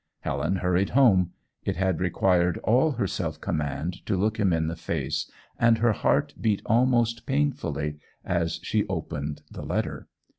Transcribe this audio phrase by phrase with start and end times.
[0.21, 1.29] Helen hurried home.
[1.63, 5.91] It had required all her self command to look him in the face, and her
[5.93, 10.07] heart beat almost painfully as she opened the letter.